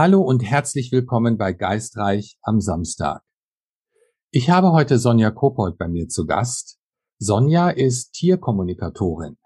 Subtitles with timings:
[0.00, 3.20] Hallo und herzlich willkommen bei Geistreich am Samstag.
[4.30, 6.78] Ich habe heute Sonja Kopold bei mir zu Gast.
[7.18, 9.38] Sonja ist Tierkommunikatorin.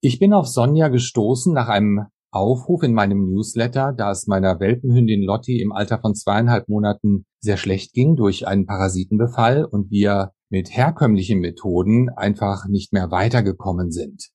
[0.00, 5.24] Ich bin auf Sonja gestoßen nach einem Aufruf in meinem Newsletter, da es meiner Welpenhündin
[5.24, 10.70] Lotti im Alter von zweieinhalb Monaten sehr schlecht ging durch einen Parasitenbefall und wir mit
[10.70, 14.30] herkömmlichen Methoden einfach nicht mehr weitergekommen sind.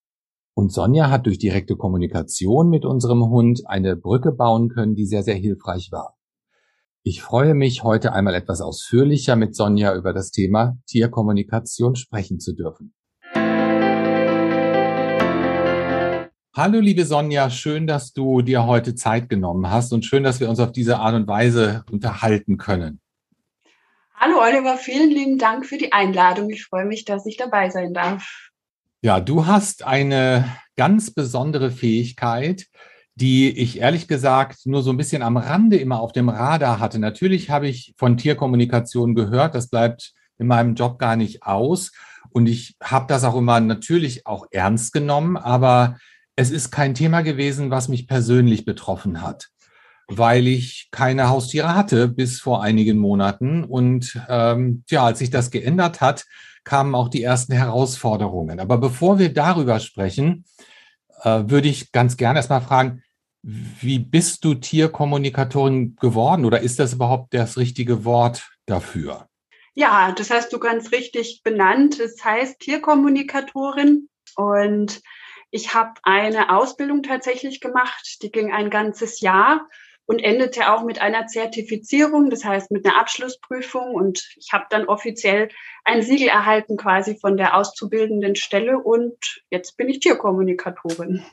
[0.58, 5.22] Und Sonja hat durch direkte Kommunikation mit unserem Hund eine Brücke bauen können, die sehr,
[5.22, 6.16] sehr hilfreich war.
[7.04, 12.56] Ich freue mich, heute einmal etwas ausführlicher mit Sonja über das Thema Tierkommunikation sprechen zu
[12.56, 12.94] dürfen.
[16.56, 20.50] Hallo, liebe Sonja, schön, dass du dir heute Zeit genommen hast und schön, dass wir
[20.50, 23.02] uns auf diese Art und Weise unterhalten können.
[24.16, 26.50] Hallo, Oliver, vielen lieben Dank für die Einladung.
[26.50, 28.54] Ich freue mich, dass ich dabei sein darf.
[29.02, 30.46] Ja, du hast eine
[30.76, 32.66] ganz besondere Fähigkeit,
[33.16, 37.00] die ich ehrlich gesagt nur so ein bisschen am Rande immer auf dem Radar hatte.
[37.00, 41.92] Natürlich habe ich von Tierkommunikation gehört, das bleibt in meinem Job gar nicht aus.
[42.32, 45.98] Und ich habe das auch immer natürlich auch ernst genommen, aber
[46.36, 49.50] es ist kein Thema gewesen, was mich persönlich betroffen hat,
[50.08, 53.64] weil ich keine Haustiere hatte bis vor einigen Monaten.
[53.64, 56.26] Und ähm, ja, als sich das geändert hat,
[56.64, 58.60] kamen auch die ersten Herausforderungen.
[58.60, 60.46] Aber bevor wir darüber sprechen,
[61.24, 63.04] äh, würde ich ganz gerne erstmal fragen,
[63.42, 69.28] wie bist du Tierkommunikatorin geworden oder ist das überhaupt das richtige Wort dafür?
[69.76, 72.00] Ja, das hast du ganz richtig benannt.
[72.00, 75.02] Es heißt Tierkommunikatorin und
[75.52, 79.68] ich habe eine Ausbildung tatsächlich gemacht, die ging ein ganzes Jahr
[80.06, 83.94] und endete auch mit einer Zertifizierung, das heißt mit einer Abschlussprüfung.
[83.94, 85.50] Und ich habe dann offiziell
[85.84, 89.16] ein Siegel erhalten quasi von der auszubildenden Stelle und
[89.50, 91.24] jetzt bin ich Tierkommunikatorin.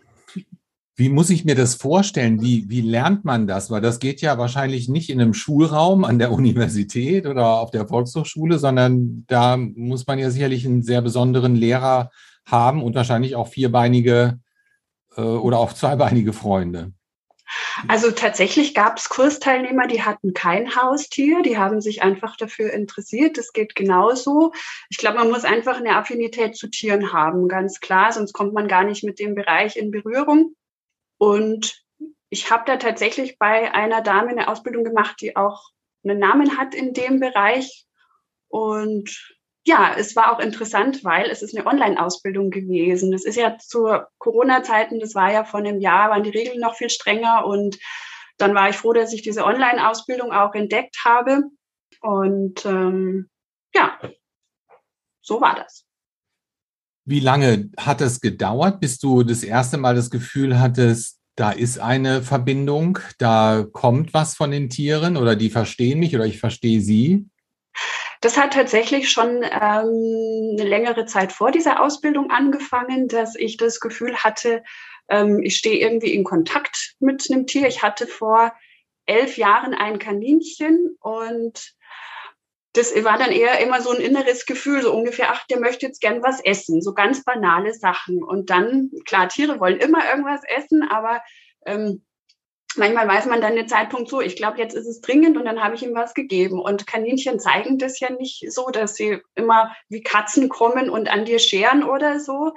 [0.94, 2.42] Wie muss ich mir das vorstellen?
[2.42, 3.70] Wie, wie lernt man das?
[3.70, 7.88] Weil das geht ja wahrscheinlich nicht in einem Schulraum an der Universität oder auf der
[7.88, 12.10] Volkshochschule, sondern da muss man ja sicherlich einen sehr besonderen Lehrer
[12.46, 14.38] haben und wahrscheinlich auch vierbeinige
[15.16, 16.92] äh, oder auch zweibeinige Freunde.
[17.88, 23.38] Also tatsächlich gab es Kursteilnehmer, die hatten kein Haustier, die haben sich einfach dafür interessiert.
[23.38, 24.52] Das geht genauso.
[24.90, 28.68] Ich glaube, man muss einfach eine Affinität zu Tieren haben, ganz klar, sonst kommt man
[28.68, 30.54] gar nicht mit dem Bereich in Berührung.
[31.18, 31.82] Und
[32.30, 35.70] ich habe da tatsächlich bei einer Dame eine Ausbildung gemacht, die auch
[36.04, 37.86] einen Namen hat in dem Bereich.
[38.48, 43.12] Und ja, es war auch interessant, weil es ist eine Online-Ausbildung gewesen.
[43.12, 46.74] Das ist ja zu Corona-Zeiten, das war ja vor einem Jahr, waren die Regeln noch
[46.74, 47.78] viel strenger und
[48.38, 51.44] dann war ich froh, dass ich diese Online-Ausbildung auch entdeckt habe.
[52.00, 53.30] Und ähm,
[53.72, 53.98] ja,
[55.20, 55.84] so war das.
[57.04, 61.78] Wie lange hat es gedauert, bis du das erste Mal das Gefühl hattest, da ist
[61.78, 66.80] eine Verbindung, da kommt was von den Tieren oder die verstehen mich oder ich verstehe
[66.80, 67.28] sie?
[68.22, 73.80] Das hat tatsächlich schon ähm, eine längere Zeit vor dieser Ausbildung angefangen, dass ich das
[73.80, 74.62] Gefühl hatte,
[75.08, 77.66] ähm, ich stehe irgendwie in Kontakt mit einem Tier.
[77.66, 78.52] Ich hatte vor
[79.06, 81.74] elf Jahren ein Kaninchen und
[82.74, 86.00] das war dann eher immer so ein inneres Gefühl, so ungefähr, ach, der möchte jetzt
[86.00, 88.22] gern was essen, so ganz banale Sachen.
[88.22, 91.22] Und dann, klar, Tiere wollen immer irgendwas essen, aber
[91.66, 92.04] ähm,
[92.76, 95.62] manchmal weiß man dann den Zeitpunkt so, ich glaube, jetzt ist es dringend und dann
[95.62, 96.60] habe ich ihm was gegeben.
[96.60, 101.24] Und Kaninchen zeigen das ja nicht so, dass sie immer wie Katzen kommen und an
[101.24, 102.52] dir scheren oder so.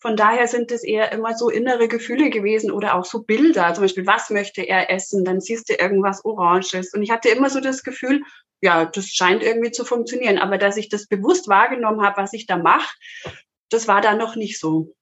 [0.00, 3.72] Von daher sind es eher immer so innere Gefühle gewesen oder auch so Bilder.
[3.74, 5.24] Zum Beispiel, was möchte er essen?
[5.24, 6.92] Dann siehst du irgendwas Oranges.
[6.94, 8.22] Und ich hatte immer so das Gefühl,
[8.60, 10.38] ja, das scheint irgendwie zu funktionieren.
[10.38, 12.94] Aber dass ich das bewusst wahrgenommen habe, was ich da mache,
[13.70, 14.94] das war da noch nicht so.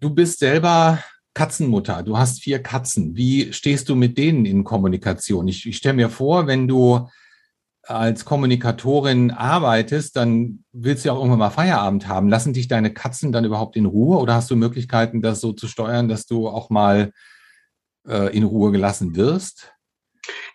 [0.00, 1.02] Du bist selber
[1.34, 3.16] Katzenmutter, du hast vier Katzen.
[3.16, 5.48] Wie stehst du mit denen in Kommunikation?
[5.48, 7.08] Ich, ich stelle mir vor, wenn du
[7.82, 12.28] als Kommunikatorin arbeitest, dann willst du ja auch irgendwann mal Feierabend haben.
[12.28, 15.68] Lassen dich deine Katzen dann überhaupt in Ruhe oder hast du Möglichkeiten, das so zu
[15.68, 17.12] steuern, dass du auch mal
[18.08, 19.74] äh, in Ruhe gelassen wirst?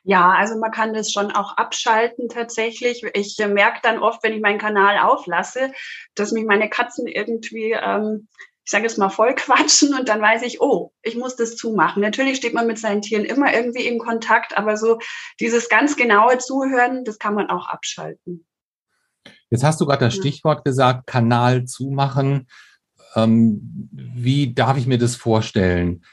[0.04, 3.04] Ja, also man kann das schon auch abschalten tatsächlich.
[3.14, 5.72] Ich merke dann oft, wenn ich meinen Kanal auflasse,
[6.16, 8.28] dass mich meine Katzen irgendwie ähm,
[8.66, 12.02] ich sage es mal, voll quatschen und dann weiß ich, oh, ich muss das zumachen.
[12.02, 15.00] Natürlich steht man mit seinen Tieren immer irgendwie in Kontakt, aber so
[15.40, 18.46] dieses ganz genaue Zuhören, das kann man auch abschalten.
[19.50, 22.48] Jetzt hast du gerade das Stichwort gesagt, Kanal zumachen.
[23.16, 26.04] Ähm, wie darf ich mir das vorstellen?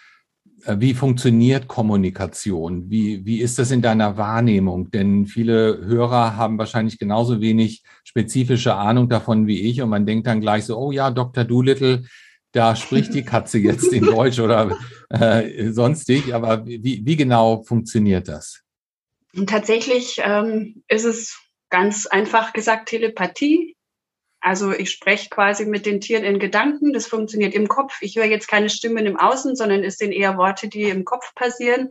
[0.64, 2.90] Äh, wie funktioniert Kommunikation?
[2.90, 4.90] Wie, wie ist das in deiner Wahrnehmung?
[4.90, 10.26] Denn viele Hörer haben wahrscheinlich genauso wenig spezifische Ahnung davon wie ich und man denkt
[10.26, 11.44] dann gleich so, oh ja, Dr.
[11.44, 12.04] Doolittle,
[12.56, 14.76] da spricht die Katze jetzt in Deutsch oder
[15.10, 16.34] äh, sonstig.
[16.34, 18.62] Aber wie, wie genau funktioniert das?
[19.46, 21.38] Tatsächlich ähm, ist es
[21.68, 23.76] ganz einfach gesagt Telepathie.
[24.40, 26.92] Also ich spreche quasi mit den Tieren in Gedanken.
[26.92, 27.98] Das funktioniert im Kopf.
[28.00, 31.34] Ich höre jetzt keine Stimmen im Außen, sondern es sind eher Worte, die im Kopf
[31.34, 31.90] passieren.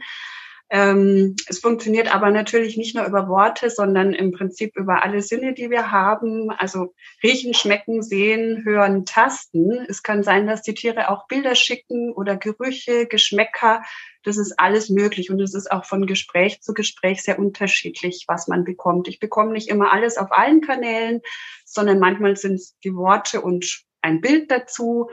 [0.70, 5.54] Ähm, es funktioniert aber natürlich nicht nur über Worte, sondern im Prinzip über alle Sinne,
[5.54, 6.50] die wir haben.
[6.50, 9.86] Also riechen, schmecken, sehen, hören, tasten.
[9.88, 13.84] Es kann sein, dass die Tiere auch Bilder schicken oder Gerüche, Geschmäcker.
[14.24, 18.48] Das ist alles möglich und es ist auch von Gespräch zu Gespräch sehr unterschiedlich, was
[18.48, 19.08] man bekommt.
[19.08, 21.22] Ich bekomme nicht immer alles auf allen Kanälen,
[21.64, 25.12] sondern manchmal sind es die Worte und ein Bild dazu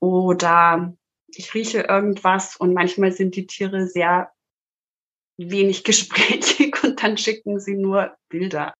[0.00, 0.94] oder
[1.28, 4.32] ich rieche irgendwas und manchmal sind die Tiere sehr
[5.36, 8.72] wenig gesprächig und dann schicken sie nur Bilder.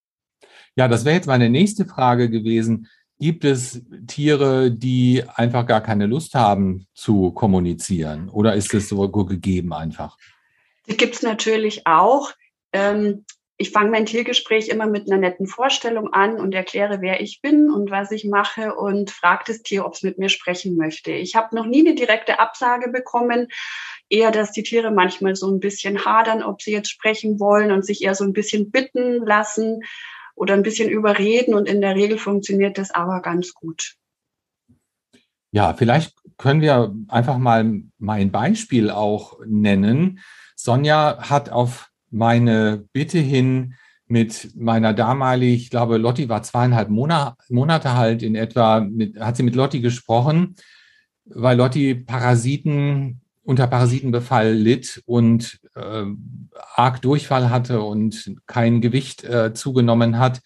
[0.75, 2.89] Ja, das wäre jetzt meine nächste Frage gewesen.
[3.19, 8.29] Gibt es Tiere, die einfach gar keine Lust haben zu kommunizieren?
[8.29, 10.19] Oder ist es so gegeben einfach?
[10.87, 12.33] Die gibt es natürlich auch.
[12.73, 13.25] Ähm,
[13.59, 17.71] ich fange mein Tiergespräch immer mit einer netten Vorstellung an und erkläre, wer ich bin
[17.71, 21.13] und was ich mache und frage das Tier, ob es mit mir sprechen möchte.
[21.13, 23.49] Ich habe noch nie eine direkte Absage bekommen,
[24.11, 27.85] eher, dass die Tiere manchmal so ein bisschen hadern, ob sie jetzt sprechen wollen und
[27.85, 29.83] sich eher so ein bisschen bitten lassen
[30.35, 31.55] oder ein bisschen überreden.
[31.55, 33.95] Und in der Regel funktioniert das aber ganz gut.
[35.51, 40.21] Ja, vielleicht können wir einfach mal mein Beispiel auch nennen.
[40.55, 43.75] Sonja hat auf meine Bitte hin
[44.09, 49.43] mit meiner damalig, ich glaube, Lotti war zweieinhalb Monate halt in etwa, mit, hat sie
[49.43, 50.55] mit Lotti gesprochen,
[51.25, 56.05] weil Lotti Parasiten unter Parasitenbefall litt und äh,
[56.75, 60.41] arg Durchfall hatte und kein Gewicht äh, zugenommen hat.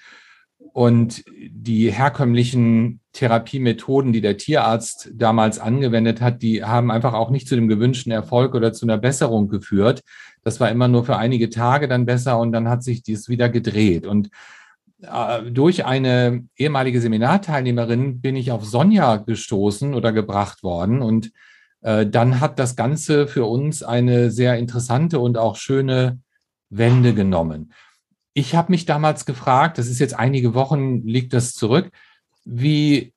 [0.72, 7.48] Und die herkömmlichen Therapiemethoden, die der Tierarzt damals angewendet hat, die haben einfach auch nicht
[7.48, 10.02] zu dem gewünschten Erfolg oder zu einer Besserung geführt.
[10.44, 13.48] Das war immer nur für einige Tage dann besser und dann hat sich dies wieder
[13.48, 14.06] gedreht.
[14.06, 14.30] Und
[15.02, 21.32] äh, durch eine ehemalige Seminarteilnehmerin bin ich auf Sonja gestoßen oder gebracht worden und
[21.82, 26.20] äh, dann hat das Ganze für uns eine sehr interessante und auch schöne
[26.68, 27.72] Wende genommen.
[28.32, 31.90] Ich habe mich damals gefragt, das ist jetzt einige Wochen, liegt das zurück,
[32.44, 33.12] wie,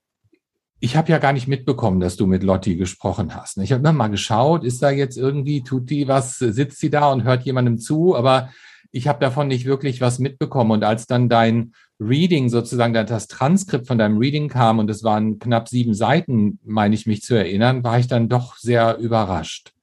[0.79, 3.57] ich habe ja gar nicht mitbekommen, dass du mit Lotti gesprochen hast.
[3.57, 7.23] Ich habe mal geschaut, ist da jetzt irgendwie, tut die was, sitzt sie da und
[7.23, 8.49] hört jemandem zu, aber
[8.91, 10.71] ich habe davon nicht wirklich was mitbekommen.
[10.71, 15.39] Und als dann dein Reading sozusagen, das Transkript von deinem Reading kam und es waren
[15.39, 19.73] knapp sieben Seiten, meine ich mich zu erinnern, war ich dann doch sehr überrascht.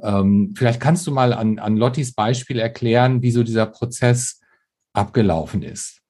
[0.00, 4.39] Ähm, vielleicht kannst du mal an, an Lottis Beispiel erklären, wie so dieser Prozess
[4.92, 6.00] abgelaufen ist.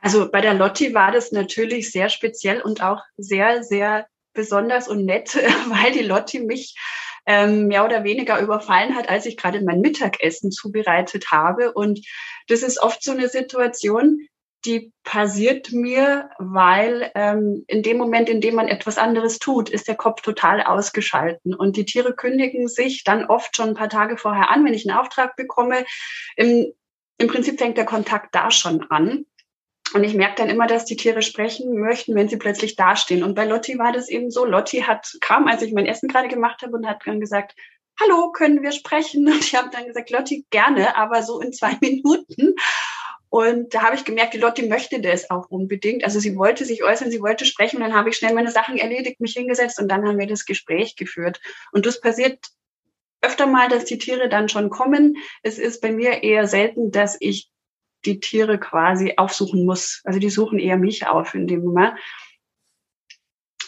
[0.00, 5.04] Also bei der Lotti war das natürlich sehr speziell und auch sehr, sehr besonders und
[5.04, 5.34] nett,
[5.68, 6.74] weil die Lotti mich
[7.26, 11.72] ähm, mehr oder weniger überfallen hat, als ich gerade mein Mittagessen zubereitet habe.
[11.72, 12.00] Und
[12.48, 14.26] das ist oft so eine Situation,
[14.64, 19.88] die passiert mir, weil ähm, in dem Moment, in dem man etwas anderes tut, ist
[19.88, 21.54] der Kopf total ausgeschalten.
[21.54, 24.88] Und die Tiere kündigen sich dann oft schon ein paar Tage vorher an, wenn ich
[24.88, 25.84] einen Auftrag bekomme.
[26.36, 26.72] Im,
[27.20, 29.26] im Prinzip fängt der Kontakt da schon an.
[29.92, 33.22] Und ich merke dann immer, dass die Tiere sprechen möchten, wenn sie plötzlich dastehen.
[33.22, 34.44] Und bei Lotti war das eben so.
[34.46, 37.54] Lotti hat kam, als ich mein Essen gerade gemacht habe und hat dann gesagt,
[38.00, 39.26] hallo, können wir sprechen?
[39.26, 42.54] Und ich habe dann gesagt, Lotti, gerne, aber so in zwei Minuten.
[43.28, 46.04] Und da habe ich gemerkt, die Lotti möchte das auch unbedingt.
[46.04, 47.76] Also sie wollte sich äußern, sie wollte sprechen.
[47.76, 50.46] Und dann habe ich schnell meine Sachen erledigt, mich hingesetzt und dann haben wir das
[50.46, 51.40] Gespräch geführt.
[51.70, 52.38] Und das passiert
[53.22, 55.16] öfter mal, dass die Tiere dann schon kommen.
[55.42, 57.50] Es ist bei mir eher selten, dass ich
[58.04, 60.00] die Tiere quasi aufsuchen muss.
[60.04, 61.94] Also die suchen eher mich auf in dem Moment.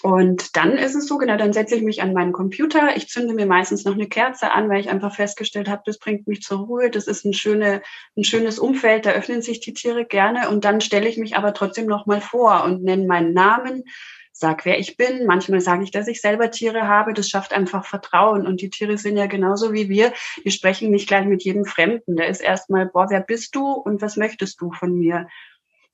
[0.02, 2.96] Und dann ist es so, genau, dann setze ich mich an meinen Computer.
[2.96, 6.26] Ich zünde mir meistens noch eine Kerze an, weil ich einfach festgestellt habe, das bringt
[6.26, 6.90] mich zur Ruhe.
[6.90, 7.82] Das ist ein, schöne,
[8.16, 10.48] ein schönes Umfeld, da öffnen sich die Tiere gerne.
[10.48, 13.84] Und dann stelle ich mich aber trotzdem noch mal vor und nenne meinen Namen,
[14.32, 15.26] sag, wer ich bin.
[15.26, 17.12] Manchmal sage ich, dass ich selber Tiere habe.
[17.12, 18.46] Das schafft einfach Vertrauen.
[18.46, 20.12] Und die Tiere sind ja genauso wie wir.
[20.44, 22.16] Die sprechen nicht gleich mit jedem Fremden.
[22.16, 25.28] Da ist erstmal, boah, wer bist du und was möchtest du von mir?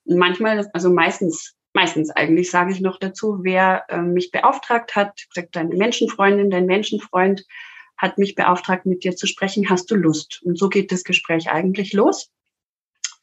[0.05, 5.21] Und manchmal, also meistens, meistens eigentlich sage ich noch dazu, wer äh, mich beauftragt hat,
[5.35, 7.45] gesagt, deine Menschenfreundin, dein Menschenfreund
[7.97, 9.69] hat mich beauftragt, mit dir zu sprechen.
[9.69, 10.41] Hast du Lust?
[10.45, 12.31] Und so geht das Gespräch eigentlich los.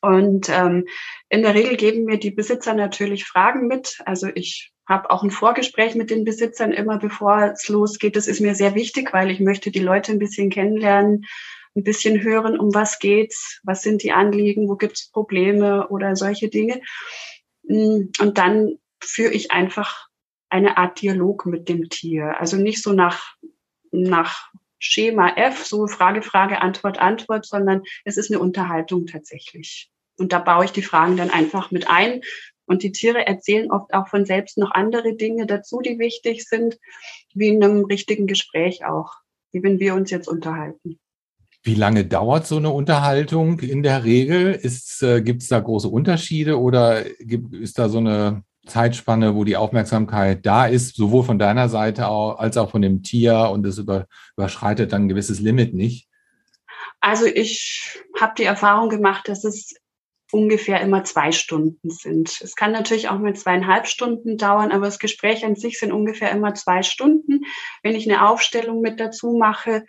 [0.02, 0.86] Und ähm,
[1.30, 4.02] in der Regel geben mir die Besitzer natürlich Fragen mit.
[4.06, 8.16] Also ich habe auch ein Vorgespräch mit den Besitzern immer, bevor es losgeht.
[8.16, 11.26] Das ist mir sehr wichtig, weil ich möchte die Leute ein bisschen kennenlernen,
[11.76, 16.50] ein bisschen hören, um was geht's, was sind die Anliegen, wo gibt's Probleme oder solche
[16.50, 16.82] Dinge.
[17.64, 20.08] Mm, und dann führe ich einfach
[20.50, 22.40] eine Art Dialog mit dem Tier.
[22.40, 23.36] Also nicht so nach,
[23.92, 29.90] nach Schema F, so Frage, Frage, Antwort, Antwort, sondern es ist eine Unterhaltung tatsächlich.
[30.18, 32.22] Und da baue ich die Fragen dann einfach mit ein.
[32.66, 36.78] Und die Tiere erzählen oft auch von selbst noch andere Dinge dazu, die wichtig sind,
[37.34, 39.14] wie in einem richtigen Gespräch auch,
[39.52, 41.00] wie wenn wir uns jetzt unterhalten.
[41.64, 44.60] Wie lange dauert so eine Unterhaltung in der Regel?
[45.02, 49.58] äh, Gibt es da große Unterschiede oder gibt, ist da so eine Zeitspanne, wo die
[49.58, 54.08] Aufmerksamkeit da ist, sowohl von deiner Seite als auch von dem Tier und es über,
[54.38, 56.08] überschreitet dann ein gewisses Limit nicht?
[57.00, 59.76] Also ich habe die Erfahrung gemacht, dass es
[60.36, 62.42] ungefähr immer zwei Stunden sind.
[62.42, 66.30] Es kann natürlich auch mal zweieinhalb Stunden dauern, aber das Gespräch an sich sind ungefähr
[66.32, 67.46] immer zwei Stunden.
[67.84, 69.86] Wenn ich eine Aufstellung mit dazu mache,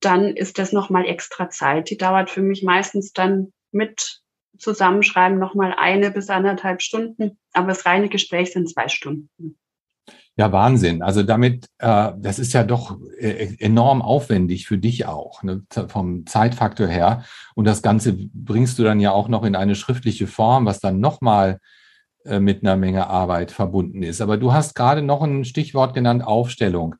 [0.00, 1.88] dann ist das nochmal extra Zeit.
[1.88, 4.22] Die dauert für mich meistens dann mit
[4.58, 9.56] Zusammenschreiben nochmal eine bis anderthalb Stunden, aber das reine Gespräch sind zwei Stunden.
[10.38, 11.02] Ja, Wahnsinn.
[11.02, 16.26] Also damit, äh, das ist ja doch äh, enorm aufwendig für dich auch, ne, vom
[16.26, 17.24] Zeitfaktor her.
[17.54, 21.00] Und das Ganze bringst du dann ja auch noch in eine schriftliche Form, was dann
[21.00, 21.58] nochmal
[22.26, 24.20] äh, mit einer Menge Arbeit verbunden ist.
[24.20, 26.96] Aber du hast gerade noch ein Stichwort genannt, Aufstellung.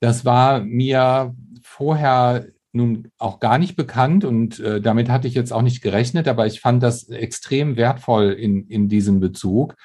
[0.00, 5.52] Das war mir vorher nun auch gar nicht bekannt und äh, damit hatte ich jetzt
[5.52, 9.76] auch nicht gerechnet, aber ich fand das extrem wertvoll in, in diesem Bezug.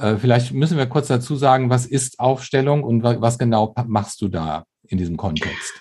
[0.00, 4.28] Äh, vielleicht müssen wir kurz dazu sagen, was ist Aufstellung und was genau machst du
[4.28, 5.80] da in diesem Kontext?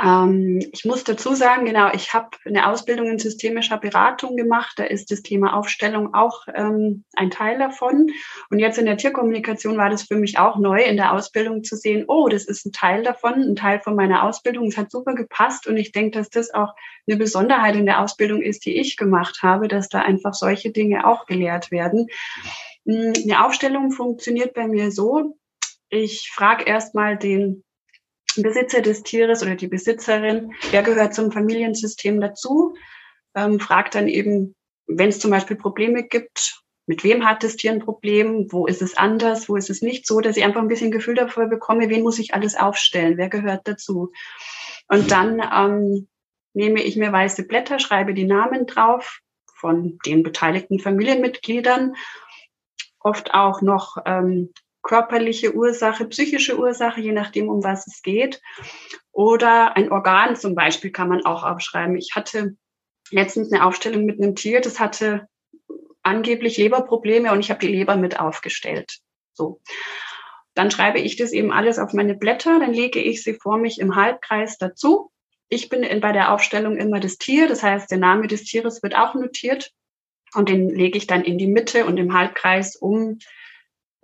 [0.00, 4.74] Ähm, ich muss dazu sagen, genau, ich habe eine Ausbildung in systemischer Beratung gemacht.
[4.76, 8.08] Da ist das Thema Aufstellung auch ähm, ein Teil davon.
[8.50, 11.76] Und jetzt in der Tierkommunikation war das für mich auch neu, in der Ausbildung zu
[11.76, 14.68] sehen, oh, das ist ein Teil davon, ein Teil von meiner Ausbildung.
[14.68, 15.66] Es hat super gepasst.
[15.66, 16.74] Und ich denke, dass das auch
[17.08, 21.08] eine Besonderheit in der Ausbildung ist, die ich gemacht habe, dass da einfach solche Dinge
[21.08, 22.06] auch gelehrt werden.
[22.06, 22.50] Hm,
[22.88, 25.36] eine Aufstellung funktioniert bei mir so.
[25.90, 27.64] Ich frage erstmal den
[28.36, 32.74] Besitzer des Tieres oder die Besitzerin, wer gehört zum Familiensystem dazu,
[33.34, 34.54] ähm, fragt dann eben,
[34.86, 38.80] wenn es zum Beispiel Probleme gibt, mit wem hat das Tier ein Problem, wo ist
[38.80, 41.90] es anders, wo ist es nicht so, dass ich einfach ein bisschen Gefühl dafür bekomme,
[41.90, 44.12] wen muss ich alles aufstellen, wer gehört dazu.
[44.88, 46.08] Und dann ähm,
[46.54, 49.20] nehme ich mir weiße Blätter, schreibe die Namen drauf
[49.54, 51.94] von den beteiligten Familienmitgliedern,
[53.08, 58.40] oft auch noch ähm, körperliche Ursache, psychische Ursache, je nachdem, um was es geht.
[59.12, 61.96] Oder ein Organ zum Beispiel kann man auch aufschreiben.
[61.96, 62.56] Ich hatte
[63.10, 65.26] letztens eine Aufstellung mit einem Tier, das hatte
[66.02, 68.98] angeblich Leberprobleme und ich habe die Leber mit aufgestellt.
[69.32, 69.60] So.
[70.54, 73.78] Dann schreibe ich das eben alles auf meine Blätter, dann lege ich sie vor mich
[73.78, 75.10] im Halbkreis dazu.
[75.48, 78.82] Ich bin in, bei der Aufstellung immer das Tier, das heißt, der Name des Tieres
[78.82, 79.72] wird auch notiert
[80.34, 83.18] und den lege ich dann in die Mitte und im Halbkreis um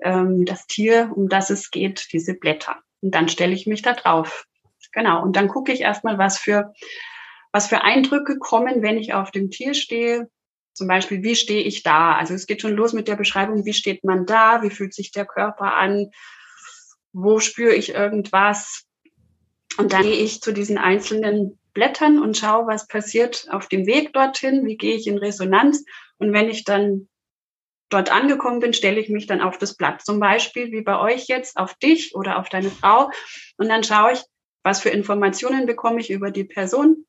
[0.02, 2.76] ähm, das Tier, um das es geht, diese Blätter.
[3.00, 4.46] Und dann stelle ich mich da drauf.
[4.92, 5.22] Genau.
[5.22, 6.72] Und dann gucke ich erstmal, was für,
[7.52, 10.28] was für Eindrücke kommen, wenn ich auf dem Tier stehe.
[10.72, 12.14] Zum Beispiel, wie stehe ich da?
[12.16, 14.62] Also es geht schon los mit der Beschreibung, wie steht man da?
[14.62, 16.10] Wie fühlt sich der Körper an?
[17.12, 18.84] Wo spüre ich irgendwas?
[19.76, 24.12] Und dann gehe ich zu diesen einzelnen Blättern und schaue, was passiert auf dem Weg
[24.12, 25.84] dorthin, wie gehe ich in Resonanz.
[26.18, 27.08] Und wenn ich dann
[27.90, 30.02] dort angekommen bin, stelle ich mich dann auf das Blatt.
[30.02, 33.10] Zum Beispiel wie bei euch jetzt auf dich oder auf deine Frau.
[33.56, 34.20] Und dann schaue ich,
[34.62, 37.06] was für Informationen bekomme ich über die Person.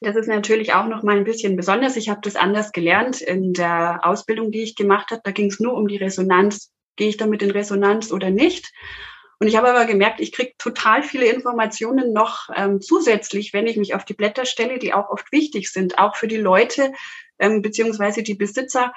[0.00, 1.96] Das ist natürlich auch noch mal ein bisschen besonders.
[1.96, 5.22] Ich habe das anders gelernt in der Ausbildung, die ich gemacht habe.
[5.22, 6.72] Da ging es nur um die Resonanz.
[6.96, 8.72] Gehe ich damit in Resonanz oder nicht?
[9.38, 13.76] Und ich habe aber gemerkt, ich kriege total viele Informationen noch ähm, zusätzlich, wenn ich
[13.76, 16.92] mich auf die Blätter stelle, die auch oft wichtig sind, auch für die Leute
[17.42, 18.94] ähm, beziehungsweise die Besitzer,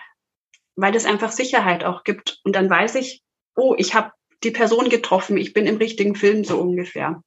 [0.75, 2.39] weil es einfach Sicherheit auch gibt.
[2.43, 3.23] Und dann weiß ich,
[3.55, 4.11] oh, ich habe
[4.43, 7.21] die Person getroffen, ich bin im richtigen Film so ungefähr.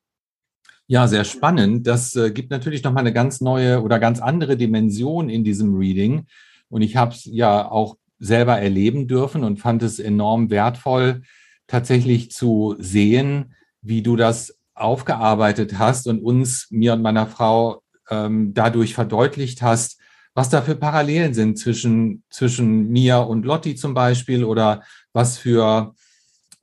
[0.87, 1.87] Ja, sehr spannend.
[1.87, 6.27] Das äh, gibt natürlich nochmal eine ganz neue oder ganz andere Dimension in diesem Reading.
[6.71, 11.23] Und ich habe es ja auch selber erleben dürfen und fand es enorm wertvoll,
[11.67, 18.55] tatsächlich zu sehen, wie du das aufgearbeitet hast und uns, mir und meiner Frau, ähm,
[18.55, 19.98] dadurch verdeutlicht hast,
[20.39, 25.97] was da für Parallelen sind zwischen, zwischen mir und Lotti zum Beispiel oder was für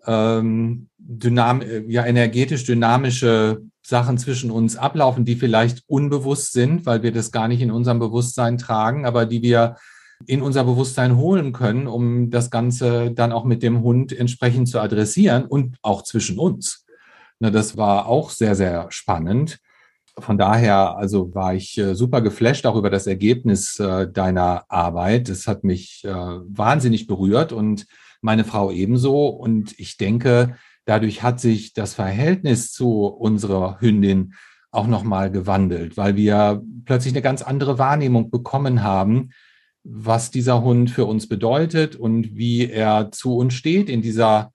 [0.07, 7.11] ähm, dynam ja, energetisch dynamische Sachen zwischen uns ablaufen, die vielleicht unbewusst sind, weil wir
[7.11, 9.75] das gar nicht in unserem Bewusstsein tragen, aber die wir
[10.25, 14.79] in unser Bewusstsein holen können, um das Ganze dann auch mit dem Hund entsprechend zu
[14.79, 16.85] adressieren und auch zwischen uns.
[17.39, 19.59] Na, das war auch sehr, sehr spannend
[20.17, 25.29] von daher, also war ich äh, super geflasht auch über das Ergebnis äh, deiner Arbeit.
[25.29, 27.85] Es hat mich äh, wahnsinnig berührt und
[28.21, 29.27] meine Frau ebenso.
[29.27, 30.55] Und ich denke,
[30.85, 34.33] dadurch hat sich das Verhältnis zu unserer Hündin
[34.71, 39.29] auch nochmal gewandelt, weil wir plötzlich eine ganz andere Wahrnehmung bekommen haben,
[39.83, 44.51] was dieser Hund für uns bedeutet und wie er zu uns steht in dieser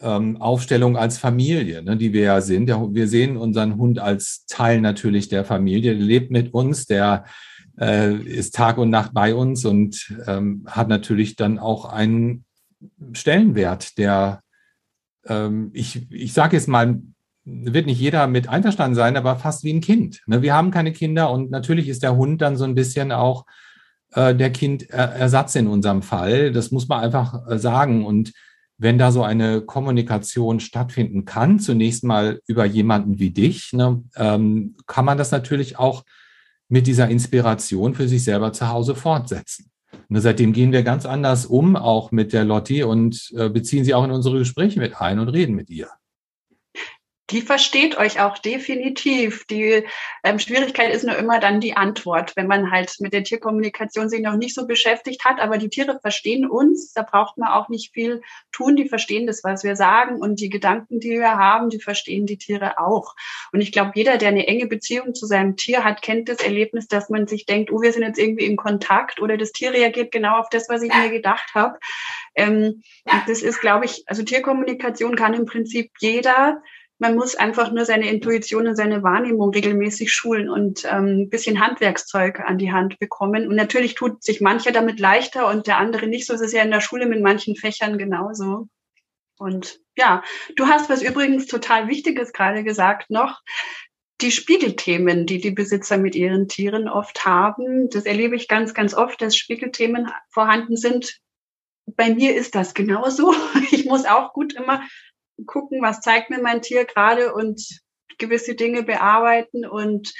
[0.00, 2.68] ähm, Aufstellung als Familie, ne, die wir ja sind.
[2.68, 7.24] Wir sehen unseren Hund als Teil natürlich der Familie, der lebt mit uns, der
[7.80, 12.44] äh, ist Tag und Nacht bei uns und ähm, hat natürlich dann auch einen
[13.12, 14.40] Stellenwert, der,
[15.26, 17.00] ähm, ich, ich sage jetzt mal,
[17.44, 20.22] wird nicht jeder mit einverstanden sein, aber fast wie ein Kind.
[20.26, 20.42] Ne?
[20.42, 23.46] Wir haben keine Kinder und natürlich ist der Hund dann so ein bisschen auch
[24.12, 26.52] äh, der Kindersatz in unserem Fall.
[26.52, 28.04] Das muss man einfach äh, sagen.
[28.04, 28.32] Und
[28.78, 34.76] wenn da so eine Kommunikation stattfinden kann, zunächst mal über jemanden wie dich, ne, ähm,
[34.86, 36.04] kann man das natürlich auch
[36.68, 39.70] mit dieser Inspiration für sich selber zu Hause fortsetzen.
[40.08, 43.94] Und seitdem gehen wir ganz anders um, auch mit der Lotti und äh, beziehen sie
[43.94, 45.88] auch in unsere Gespräche mit ein und reden mit ihr
[47.30, 49.44] die versteht euch auch definitiv.
[49.46, 49.84] Die
[50.24, 54.22] ähm, Schwierigkeit ist nur immer dann die Antwort, wenn man halt mit der Tierkommunikation sich
[54.22, 55.38] noch nicht so beschäftigt hat.
[55.38, 56.92] Aber die Tiere verstehen uns.
[56.94, 58.76] Da braucht man auch nicht viel tun.
[58.76, 60.16] Die verstehen das, was wir sagen.
[60.20, 63.14] Und die Gedanken, die wir haben, die verstehen die Tiere auch.
[63.52, 66.88] Und ich glaube, jeder, der eine enge Beziehung zu seinem Tier hat, kennt das Erlebnis,
[66.88, 70.12] dass man sich denkt, oh, wir sind jetzt irgendwie in Kontakt oder das Tier reagiert
[70.12, 71.78] genau auf das, was ich mir gedacht habe.
[72.34, 72.82] Ähm,
[73.26, 76.62] das ist, glaube ich, also Tierkommunikation kann im Prinzip jeder
[76.98, 81.60] man muss einfach nur seine Intuition und seine Wahrnehmung regelmäßig schulen und ähm, ein bisschen
[81.60, 83.46] Handwerkszeug an die Hand bekommen.
[83.46, 86.34] Und natürlich tut sich mancher damit leichter und der andere nicht so.
[86.34, 88.68] Es ist ja in der Schule mit manchen Fächern genauso.
[89.38, 90.22] Und ja,
[90.56, 93.40] du hast was übrigens total Wichtiges gerade gesagt noch.
[94.20, 98.94] Die Spiegelthemen, die die Besitzer mit ihren Tieren oft haben, das erlebe ich ganz, ganz
[98.94, 101.20] oft, dass Spiegelthemen vorhanden sind.
[101.86, 103.32] Bei mir ist das genauso.
[103.70, 104.82] Ich muss auch gut immer
[105.46, 107.62] gucken, was zeigt mir mein Tier gerade und
[108.18, 109.64] gewisse Dinge bearbeiten.
[109.66, 110.12] Und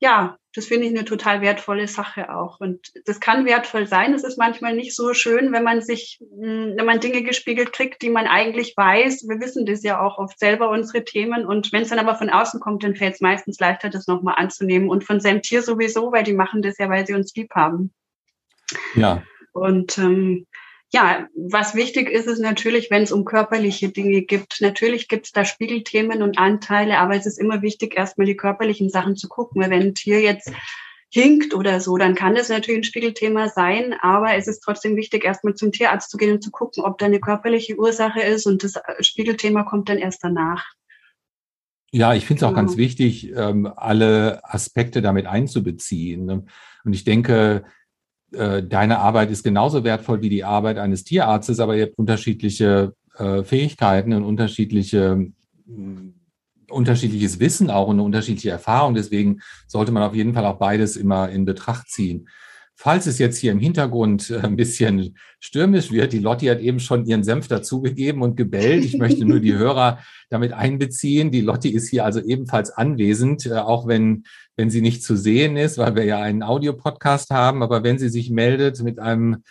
[0.00, 2.60] ja, das finde ich eine total wertvolle Sache auch.
[2.60, 4.12] Und das kann wertvoll sein.
[4.12, 8.02] Es ist manchmal nicht so schön, wenn man sich, hm, wenn man Dinge gespiegelt kriegt,
[8.02, 9.28] die man eigentlich weiß.
[9.28, 11.46] Wir wissen das ja auch oft selber, unsere Themen.
[11.46, 14.34] Und wenn es dann aber von außen kommt, dann fällt es meistens leichter, das nochmal
[14.36, 14.90] anzunehmen.
[14.90, 17.92] Und von seinem Tier sowieso, weil die machen das ja, weil sie uns lieb haben.
[18.94, 19.22] Ja.
[19.52, 20.46] Und ähm,
[20.94, 24.60] ja, was wichtig ist, ist natürlich, wenn es um körperliche Dinge gibt.
[24.60, 28.90] Natürlich gibt es da Spiegelthemen und Anteile, aber es ist immer wichtig, erstmal die körperlichen
[28.90, 29.62] Sachen zu gucken.
[29.62, 30.52] Weil wenn ein Tier jetzt
[31.08, 35.24] hinkt oder so, dann kann das natürlich ein Spiegelthema sein, aber es ist trotzdem wichtig,
[35.24, 38.62] erstmal zum Tierarzt zu gehen und zu gucken, ob da eine körperliche Ursache ist und
[38.62, 40.72] das Spiegelthema kommt dann erst danach.
[41.90, 42.62] Ja, ich finde es auch genau.
[42.62, 46.48] ganz wichtig, ähm, alle Aspekte damit einzubeziehen.
[46.84, 47.64] Und ich denke,
[48.32, 52.94] äh, deine Arbeit ist genauso wertvoll wie die Arbeit eines Tierarztes, aber ihr habt unterschiedliche
[53.16, 55.30] äh, Fähigkeiten und unterschiedliche
[55.66, 56.14] mm,
[56.70, 58.94] unterschiedliches Wissen auch und eine unterschiedliche Erfahrung.
[58.94, 62.28] Deswegen sollte man auf jeden Fall auch beides immer in Betracht ziehen.
[62.74, 66.80] Falls es jetzt hier im Hintergrund äh, ein bisschen stürmisch wird, die Lotti hat eben
[66.80, 68.84] schon ihren Senf dazugegeben und gebellt.
[68.84, 69.98] Ich möchte nur die Hörer
[70.30, 71.30] damit einbeziehen.
[71.30, 74.24] Die Lotti ist hier also ebenfalls anwesend, äh, auch wenn,
[74.56, 77.62] wenn sie nicht zu sehen ist, weil wir ja einen Audiopodcast haben.
[77.62, 79.44] Aber wenn sie sich meldet mit einem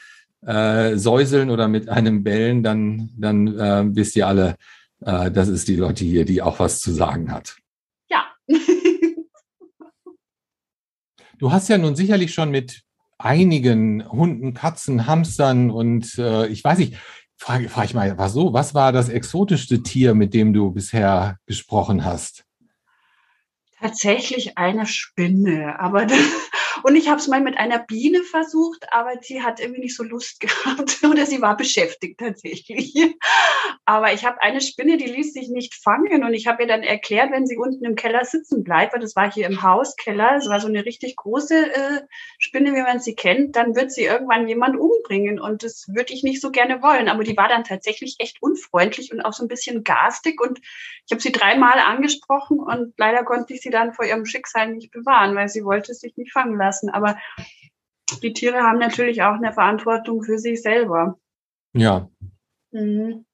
[0.46, 4.56] äh, Säuseln oder mit einem Bellen, dann, dann äh, wisst ihr alle,
[5.02, 7.58] äh, das ist die Lotti hier, die auch was zu sagen hat.
[8.10, 8.26] Ja.
[11.38, 12.84] du hast ja nun sicherlich schon mit
[13.24, 16.96] einigen Hunden, Katzen, Hamstern und äh, ich weiß nicht,
[17.38, 21.38] frage, frage ich mal, was so, was war das exotischste Tier, mit dem du bisher
[21.46, 22.46] gesprochen hast?
[23.80, 26.20] Tatsächlich eine Spinne, aber das,
[26.84, 30.04] und ich habe es mal mit einer Biene versucht, aber sie hat irgendwie nicht so
[30.04, 32.94] Lust gehabt oder sie war beschäftigt tatsächlich.
[33.86, 36.84] Aber ich habe eine Spinne, die ließ sich nicht fangen und ich habe ihr dann
[36.84, 40.48] erklärt, wenn sie unten im Keller sitzen bleibt, weil das war hier im Hauskeller, es
[40.48, 42.02] war so eine richtig große äh,
[42.40, 46.24] Spinne, wie man sie kennt, dann wird sie irgendwann jemand umbringen und das würde ich
[46.24, 47.10] nicht so gerne wollen.
[47.10, 50.60] Aber die war dann tatsächlich echt unfreundlich und auch so ein bisschen garstig und
[51.06, 54.92] ich habe sie dreimal angesprochen und leider konnte ich sie dann vor ihrem Schicksal nicht
[54.92, 56.90] bewahren, weil sie wollte sich nicht fangen lassen.
[56.90, 57.18] Aber
[58.22, 61.18] die Tiere haben natürlich auch eine Verantwortung für sich selber.
[61.74, 62.10] Ja.
[62.72, 63.26] Mhm.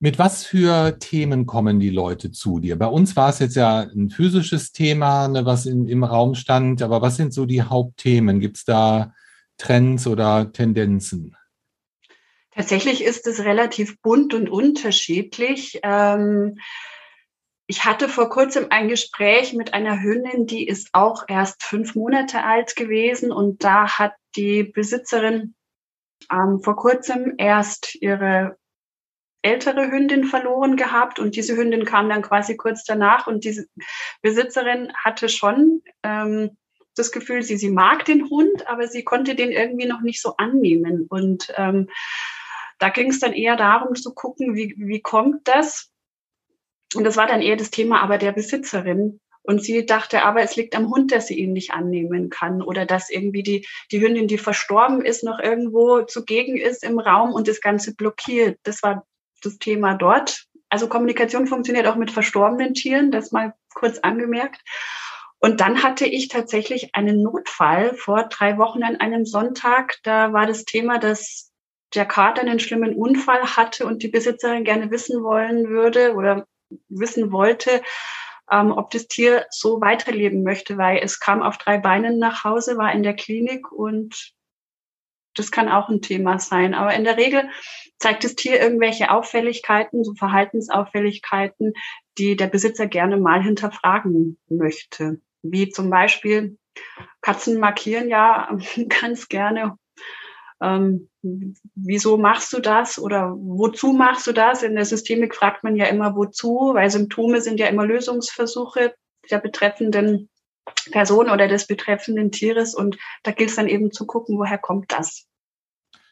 [0.00, 2.78] Mit was für Themen kommen die Leute zu dir?
[2.78, 6.82] Bei uns war es jetzt ja ein physisches Thema, ne, was in, im Raum stand,
[6.82, 8.38] aber was sind so die Hauptthemen?
[8.38, 9.12] Gibt es da
[9.56, 11.34] Trends oder Tendenzen?
[12.52, 15.80] Tatsächlich ist es relativ bunt und unterschiedlich.
[15.82, 16.58] Ähm,
[17.70, 22.42] ich hatte vor kurzem ein Gespräch mit einer Hündin, die ist auch erst fünf Monate
[22.42, 25.54] alt gewesen und da hat die Besitzerin
[26.32, 28.56] ähm, vor kurzem erst ihre
[29.42, 33.66] ältere Hündin verloren gehabt und diese Hündin kam dann quasi kurz danach und diese
[34.22, 36.56] Besitzerin hatte schon ähm,
[36.94, 40.36] das Gefühl, sie, sie mag den Hund, aber sie konnte den irgendwie noch nicht so
[40.38, 41.06] annehmen.
[41.08, 41.88] Und ähm,
[42.78, 45.92] da ging es dann eher darum zu gucken, wie, wie kommt das?
[46.94, 49.20] Und das war dann eher das Thema aber der Besitzerin.
[49.42, 52.84] Und sie dachte aber, es liegt am Hund, dass sie ihn nicht annehmen kann oder
[52.84, 57.48] dass irgendwie die, die Hündin, die verstorben ist, noch irgendwo zugegen ist im Raum und
[57.48, 58.58] das Ganze blockiert.
[58.64, 59.06] Das war
[59.42, 60.44] das Thema dort.
[60.68, 64.60] Also Kommunikation funktioniert auch mit verstorbenen Tieren, das mal kurz angemerkt.
[65.38, 69.96] Und dann hatte ich tatsächlich einen Notfall vor drei Wochen an einem Sonntag.
[70.02, 71.52] Da war das Thema, dass
[71.94, 76.46] der Kater einen schlimmen Unfall hatte und die Besitzerin gerne wissen wollen würde oder
[76.88, 77.82] wissen wollte,
[78.50, 82.78] ähm, ob das Tier so weiterleben möchte, weil es kam auf drei Beinen nach Hause,
[82.78, 84.32] war in der Klinik und
[85.34, 86.74] das kann auch ein Thema sein.
[86.74, 87.48] Aber in der Regel
[87.98, 91.74] zeigt das Tier irgendwelche Auffälligkeiten, so Verhaltensauffälligkeiten,
[92.18, 95.20] die der Besitzer gerne mal hinterfragen möchte.
[95.42, 96.58] Wie zum Beispiel
[97.20, 98.48] Katzen markieren ja
[99.00, 99.78] ganz gerne.
[100.60, 101.08] Ähm,
[101.74, 104.62] wieso machst du das oder wozu machst du das?
[104.62, 108.94] In der Systemik fragt man ja immer wozu, weil Symptome sind ja immer Lösungsversuche
[109.30, 110.28] der betreffenden
[110.90, 114.92] Person oder des betreffenden Tieres und da gilt es dann eben zu gucken, woher kommt
[114.92, 115.26] das.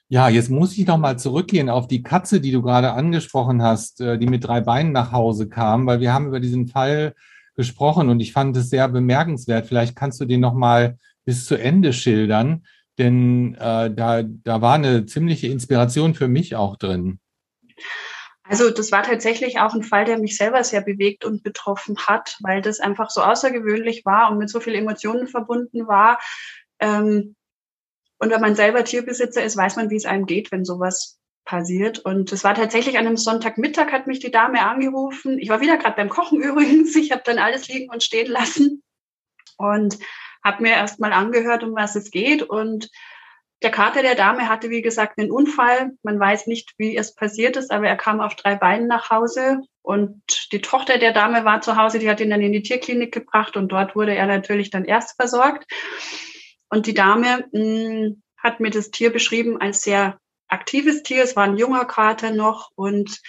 [0.09, 4.01] Ja, jetzt muss ich noch mal zurückgehen auf die Katze, die du gerade angesprochen hast,
[4.01, 7.15] äh, die mit drei Beinen nach Hause kam, weil wir haben über diesen Fall
[7.57, 9.67] gesprochen und ich fand es sehr bemerkenswert.
[9.67, 12.65] Vielleicht kannst du den noch mal bis zu Ende schildern,
[12.99, 17.19] denn äh, da, da war eine ziemliche Inspiration für mich auch drin.
[18.49, 22.37] Also das war tatsächlich auch ein Fall, der mich selber sehr bewegt und betroffen hat,
[22.41, 26.19] weil das einfach so außergewöhnlich war und mit so vielen Emotionen verbunden war.
[26.79, 27.35] Ähm,
[28.19, 31.99] und wenn man selber Tierbesitzer ist, weiß man, wie es einem geht, wenn sowas passiert.
[31.99, 35.39] Und es war tatsächlich an einem Sonntagmittag, hat mich die Dame angerufen.
[35.39, 36.95] Ich war wieder gerade beim Kochen übrigens.
[36.95, 38.83] Ich habe dann alles liegen und stehen lassen
[39.57, 39.99] und
[40.47, 42.43] habe mir erst mal angehört, um was es geht.
[42.43, 42.89] Und
[43.63, 45.91] der Kater der Dame hatte, wie gesagt, einen Unfall.
[46.03, 49.63] Man weiß nicht, wie es passiert ist, aber er kam auf drei Beinen nach Hause.
[49.83, 53.13] Und die Tochter der Dame war zu Hause, die hat ihn dann in die Tierklinik
[53.13, 55.67] gebracht und dort wurde er natürlich dann erst versorgt.
[56.69, 61.25] Und die Dame mh, hm, hat mir das Tier beschrieben als sehr aktives Tier.
[61.25, 63.21] Es war ein junger Kater noch und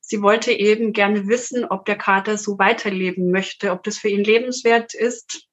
[0.00, 4.22] sie wollte eben gerne wissen, ob der Kater so weiterleben möchte, ob das für ihn
[4.22, 5.48] lebenswert ist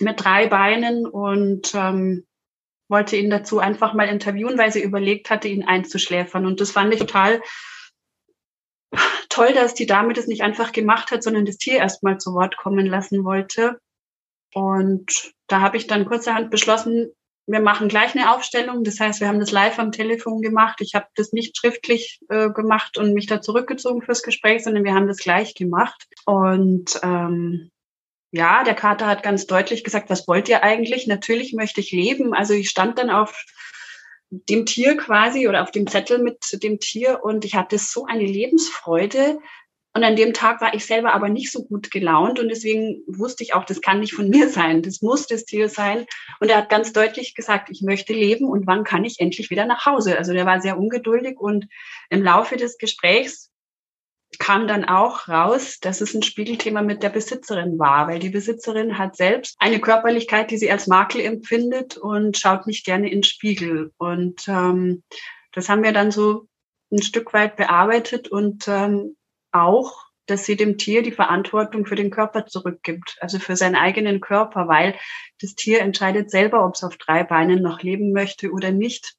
[0.00, 2.26] mit drei Beinen und ähm,
[2.88, 6.46] wollte ihn dazu einfach mal interviewen, weil sie überlegt hatte, ihn einzuschläfern.
[6.46, 7.40] Und das fand ich total
[9.28, 12.56] toll, dass die Dame das nicht einfach gemacht hat, sondern das Tier erstmal zu Wort
[12.56, 13.78] kommen lassen wollte.
[14.54, 17.10] Und da habe ich dann kurzerhand beschlossen,
[17.46, 18.84] wir machen gleich eine Aufstellung.
[18.84, 20.80] Das heißt, wir haben das live am Telefon gemacht.
[20.80, 24.94] Ich habe das nicht schriftlich äh, gemacht und mich da zurückgezogen fürs Gespräch, sondern wir
[24.94, 26.06] haben das gleich gemacht.
[26.24, 27.70] Und ähm,
[28.34, 31.06] ja, der Kater hat ganz deutlich gesagt, was wollt ihr eigentlich?
[31.06, 32.34] Natürlich möchte ich leben.
[32.34, 33.44] Also ich stand dann auf
[34.30, 38.24] dem Tier quasi oder auf dem Zettel mit dem Tier und ich hatte so eine
[38.24, 39.38] Lebensfreude,
[39.96, 43.44] und an dem Tag war ich selber aber nicht so gut gelaunt und deswegen wusste
[43.44, 46.04] ich auch, das kann nicht von mir sein, das muss das Tier sein.
[46.40, 49.66] Und er hat ganz deutlich gesagt, ich möchte leben und wann kann ich endlich wieder
[49.66, 50.18] nach Hause?
[50.18, 51.68] Also der war sehr ungeduldig und
[52.10, 53.52] im Laufe des Gesprächs
[54.38, 58.98] kam dann auch raus, dass es ein Spiegelthema mit der Besitzerin war, weil die Besitzerin
[58.98, 63.92] hat selbst eine Körperlichkeit, die sie als Makel empfindet und schaut nicht gerne in Spiegel.
[63.98, 65.02] Und ähm,
[65.52, 66.48] das haben wir dann so
[66.92, 69.16] ein Stück weit bearbeitet und ähm,
[69.52, 74.20] auch, dass sie dem Tier die Verantwortung für den Körper zurückgibt, also für seinen eigenen
[74.20, 74.94] Körper, weil
[75.40, 79.16] das Tier entscheidet selber, ob es auf drei Beinen noch leben möchte oder nicht.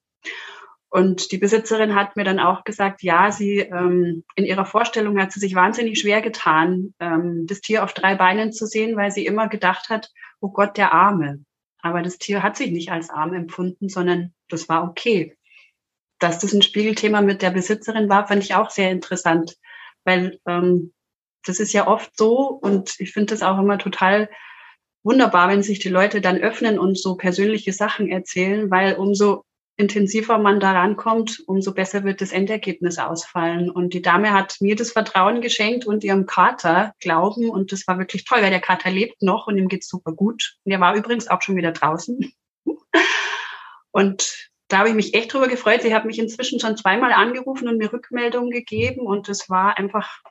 [0.96, 5.32] Und die Besitzerin hat mir dann auch gesagt, ja, sie ähm, in ihrer Vorstellung hat
[5.34, 9.26] sie sich wahnsinnig schwer getan, ähm, das Tier auf drei Beinen zu sehen, weil sie
[9.26, 11.44] immer gedacht hat, oh Gott, der Arme.
[11.82, 15.38] Aber das Tier hat sich nicht als arm empfunden, sondern das war okay.
[16.20, 19.58] Dass das ein Spiegelthema mit der Besitzerin war, fand ich auch sehr interessant
[20.06, 20.94] weil ähm,
[21.46, 24.30] das ist ja oft so und ich finde das auch immer total
[25.04, 29.44] wunderbar, wenn sich die Leute dann öffnen und so persönliche Sachen erzählen, weil umso
[29.78, 33.70] intensiver man daran kommt, umso besser wird das Endergebnis ausfallen.
[33.70, 37.50] Und die Dame hat mir das Vertrauen geschenkt und ihrem Kater Glauben.
[37.50, 40.58] Und das war wirklich toll, weil der Kater lebt noch und ihm geht's super gut.
[40.64, 42.34] Und er war übrigens auch schon wieder draußen.
[43.92, 45.82] Und da habe ich mich echt drüber gefreut.
[45.82, 50.22] Sie hat mich inzwischen schon zweimal angerufen und mir Rückmeldungen gegeben und es war einfach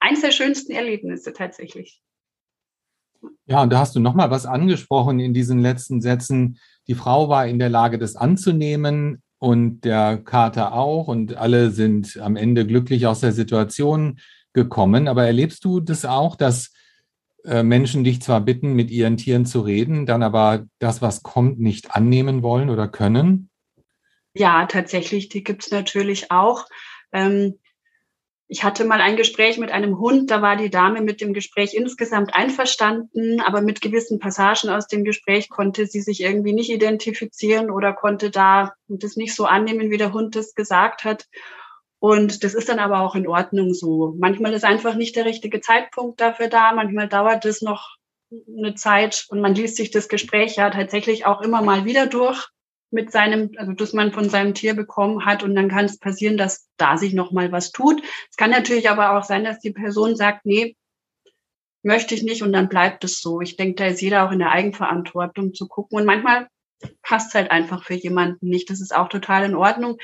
[0.00, 2.00] eines der schönsten Erlebnisse tatsächlich.
[3.46, 6.58] Ja, und da hast du nochmal was angesprochen in diesen letzten Sätzen.
[6.88, 12.18] Die Frau war in der Lage, das anzunehmen und der Kater auch und alle sind
[12.20, 14.18] am Ende glücklich aus der Situation
[14.52, 15.08] gekommen.
[15.08, 16.72] Aber erlebst du das auch, dass
[17.44, 21.58] äh, Menschen dich zwar bitten, mit ihren Tieren zu reden, dann aber das, was kommt,
[21.58, 23.50] nicht annehmen wollen oder können?
[24.34, 26.66] Ja, tatsächlich, die gibt es natürlich auch.
[27.12, 27.58] Ähm,
[28.52, 31.72] ich hatte mal ein Gespräch mit einem Hund, da war die Dame mit dem Gespräch
[31.72, 37.70] insgesamt einverstanden, aber mit gewissen Passagen aus dem Gespräch konnte sie sich irgendwie nicht identifizieren
[37.70, 41.28] oder konnte da das nicht so annehmen, wie der Hund das gesagt hat.
[41.98, 44.14] Und das ist dann aber auch in Ordnung so.
[44.18, 47.96] Manchmal ist einfach nicht der richtige Zeitpunkt dafür da, manchmal dauert es noch
[48.54, 52.48] eine Zeit und man liest sich das Gespräch ja tatsächlich auch immer mal wieder durch
[52.92, 56.36] mit seinem, also das man von seinem Tier bekommen hat und dann kann es passieren,
[56.36, 58.02] dass da sich noch mal was tut.
[58.30, 60.76] Es kann natürlich aber auch sein, dass die Person sagt, nee,
[61.82, 63.40] möchte ich nicht und dann bleibt es so.
[63.40, 66.48] Ich denke, da ist jeder auch in der Eigenverantwortung zu gucken und manchmal
[67.02, 68.70] passt es halt einfach für jemanden nicht.
[68.70, 69.98] Das ist auch total in Ordnung.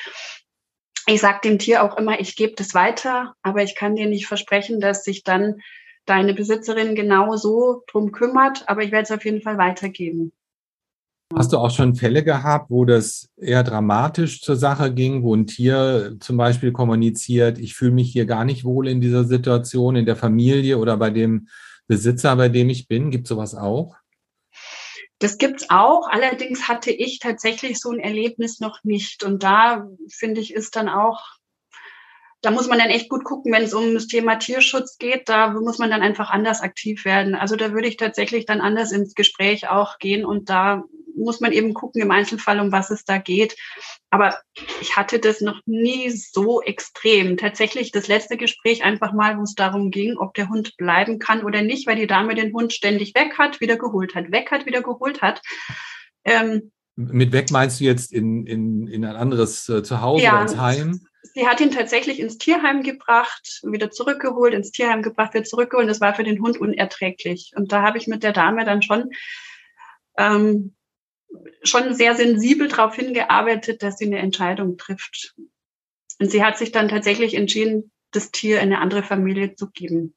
[1.07, 4.27] Ich sage dem Tier auch immer, ich gebe das weiter, aber ich kann dir nicht
[4.27, 5.61] versprechen, dass sich dann
[6.05, 10.33] deine Besitzerin genau so drum kümmert, aber ich werde es auf jeden Fall weitergeben.
[11.35, 15.47] Hast du auch schon Fälle gehabt, wo das eher dramatisch zur Sache ging, wo ein
[15.47, 20.07] Tier zum Beispiel kommuniziert, ich fühle mich hier gar nicht wohl in dieser Situation, in
[20.07, 21.49] der Familie oder bei dem
[21.87, 23.11] Besitzer, bei dem ich bin?
[23.11, 23.95] Gibt sowas auch?
[25.19, 26.09] Das gibt's auch.
[26.09, 29.25] Allerdings hatte ich tatsächlich so ein Erlebnis noch nicht.
[29.25, 31.21] Und da finde ich, ist dann auch,
[32.41, 35.29] da muss man dann echt gut gucken, wenn es um das Thema Tierschutz geht.
[35.29, 37.35] Da muss man dann einfach anders aktiv werden.
[37.35, 40.85] Also da würde ich tatsächlich dann anders ins Gespräch auch gehen und da
[41.17, 43.57] muss man eben gucken im Einzelfall, um was es da geht.
[44.11, 44.39] Aber
[44.81, 47.37] ich hatte das noch nie so extrem.
[47.37, 51.45] Tatsächlich das letzte Gespräch einfach mal, wo es darum ging, ob der Hund bleiben kann
[51.45, 54.65] oder nicht, weil die Dame den Hund ständig weg hat, wieder geholt hat, weg hat,
[54.65, 55.43] wieder geholt hat.
[56.25, 60.43] Ähm, Mit weg meinst du jetzt in, in, in ein anderes äh, Zuhause ja, oder
[60.43, 61.01] ins Heim?
[61.35, 65.89] Sie hat ihn tatsächlich ins Tierheim gebracht, wieder zurückgeholt, ins Tierheim gebracht, wieder zurückgeholt.
[65.89, 67.53] Das war für den Hund unerträglich.
[67.57, 69.11] Und da habe ich mit der Dame dann schon
[70.17, 70.75] ähm,
[71.63, 75.35] schon sehr sensibel darauf hingearbeitet, dass sie eine Entscheidung trifft.
[76.19, 80.15] Und sie hat sich dann tatsächlich entschieden, das Tier in eine andere Familie zu geben.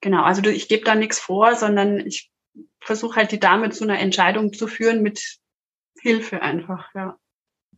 [0.00, 2.30] Genau, also ich gebe da nichts vor, sondern ich
[2.80, 5.38] versuche halt die Dame zu einer Entscheidung zu führen mit
[6.00, 7.18] Hilfe einfach, ja.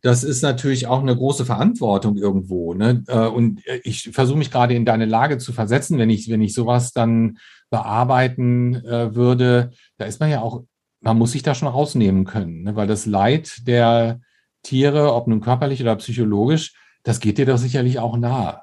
[0.01, 2.73] Das ist natürlich auch eine große Verantwortung irgendwo.
[2.73, 3.03] Ne?
[3.07, 6.53] Äh, und ich versuche mich gerade in deine Lage zu versetzen, wenn ich, wenn ich
[6.53, 7.37] sowas dann
[7.69, 9.71] bearbeiten äh, würde.
[9.97, 10.63] Da ist man ja auch
[11.01, 12.75] man muss sich da schon rausnehmen können, ne?
[12.75, 14.19] weil das Leid der
[14.63, 18.61] Tiere, ob nun körperlich oder psychologisch, das geht dir doch sicherlich auch nahe.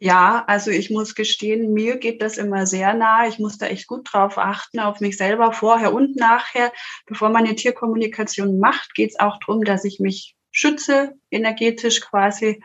[0.00, 3.28] Ja, also ich muss gestehen, mir geht das immer sehr nahe.
[3.28, 6.72] Ich muss da echt gut drauf achten, auf mich selber vorher und nachher.
[7.06, 12.62] Bevor man eine Tierkommunikation macht, geht es auch darum, dass ich mich schütze, energetisch quasi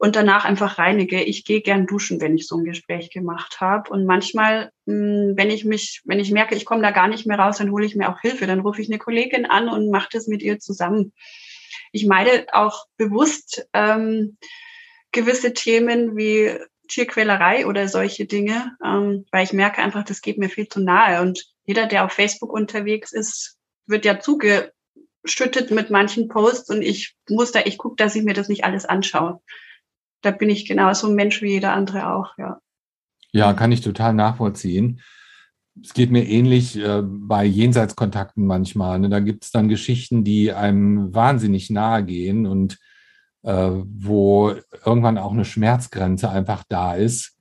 [0.00, 1.22] und danach einfach reinige.
[1.22, 3.90] Ich gehe gern duschen, wenn ich so ein Gespräch gemacht habe.
[3.90, 7.38] Und manchmal, hm, wenn ich mich, wenn ich merke, ich komme da gar nicht mehr
[7.38, 8.46] raus, dann hole ich mir auch Hilfe.
[8.46, 11.12] Dann rufe ich eine Kollegin an und mache das mit ihr zusammen.
[11.92, 14.38] Ich meide auch bewusst ähm,
[15.12, 16.56] gewisse Themen wie
[16.88, 21.20] Tierquälerei oder solche Dinge, ähm, weil ich merke einfach, das geht mir viel zu nahe.
[21.20, 24.14] Und jeder, der auf Facebook unterwegs ist, wird ja
[25.22, 28.64] zugeschüttet mit manchen Posts und ich muss da echt gucken, dass ich mir das nicht
[28.64, 29.40] alles anschaue
[30.22, 32.60] da bin ich genauso ein Mensch wie jeder andere auch, ja.
[33.32, 35.00] Ja, kann ich total nachvollziehen.
[35.82, 38.98] Es geht mir ähnlich äh, bei Jenseitskontakten manchmal.
[38.98, 39.08] Ne?
[39.08, 42.78] Da gibt es dann Geschichten, die einem wahnsinnig nahe gehen und
[43.42, 44.52] äh, wo
[44.84, 47.38] irgendwann auch eine Schmerzgrenze einfach da ist.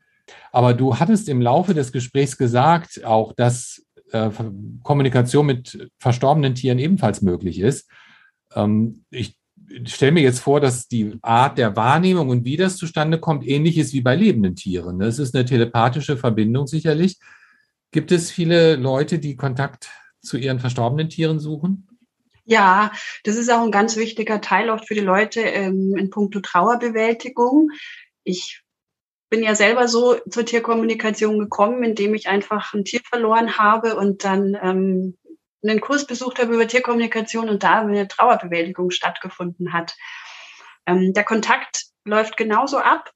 [0.51, 4.29] Aber du hattest im Laufe des Gesprächs gesagt, auch dass äh,
[4.83, 7.89] Kommunikation mit verstorbenen Tieren ebenfalls möglich ist.
[8.55, 9.37] Ähm, ich
[9.85, 13.77] stelle mir jetzt vor, dass die Art der Wahrnehmung und wie das zustande kommt, ähnlich
[13.77, 15.01] ist wie bei lebenden Tieren.
[15.01, 17.19] Es ist eine telepathische Verbindung sicherlich.
[17.91, 19.89] Gibt es viele Leute, die Kontakt
[20.21, 21.87] zu ihren verstorbenen Tieren suchen?
[22.45, 22.91] Ja,
[23.23, 27.69] das ist auch ein ganz wichtiger Teil auch für die Leute ähm, in puncto Trauerbewältigung.
[28.23, 28.63] Ich
[29.29, 34.23] bin ja selber so zur Tierkommunikation gekommen, indem ich einfach ein Tier verloren habe und
[34.23, 35.17] dann ähm,
[35.63, 39.95] einen Kurs besucht habe über Tierkommunikation und da eine Trauerbewältigung stattgefunden hat.
[40.85, 43.11] Ähm, der Kontakt läuft genauso ab,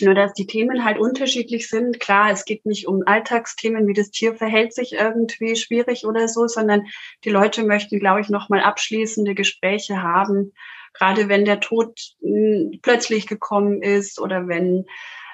[0.00, 2.00] nur dass die Themen halt unterschiedlich sind.
[2.00, 6.46] Klar, es geht nicht um Alltagsthemen, wie das Tier verhält sich irgendwie schwierig oder so,
[6.48, 6.86] sondern
[7.24, 10.52] die Leute möchten, glaube ich, nochmal abschließende Gespräche haben.
[10.92, 14.86] Gerade wenn der Tod hm, plötzlich gekommen ist oder wenn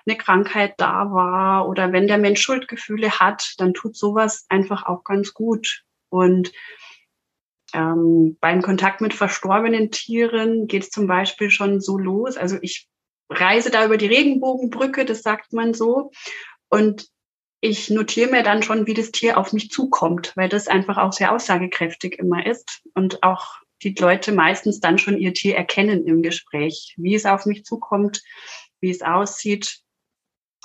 [0.07, 5.05] eine Krankheit da war oder wenn der Mensch Schuldgefühle hat, dann tut sowas einfach auch
[5.05, 5.83] ganz gut.
[6.11, 6.53] Und
[7.75, 12.37] Ähm, beim Kontakt mit verstorbenen Tieren geht es zum Beispiel schon so los.
[12.37, 12.89] Also ich
[13.31, 16.11] reise da über die Regenbogenbrücke, das sagt man so.
[16.69, 17.09] Und
[17.63, 21.13] ich notiere mir dann schon, wie das Tier auf mich zukommt, weil das einfach auch
[21.13, 26.23] sehr aussagekräftig immer ist und auch die Leute meistens dann schon ihr Tier erkennen im
[26.23, 28.23] Gespräch, wie es auf mich zukommt,
[28.81, 29.82] wie es aussieht.